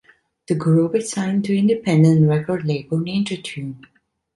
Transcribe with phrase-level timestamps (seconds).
[0.47, 3.85] The group is signed to independent record label Ninja Tune.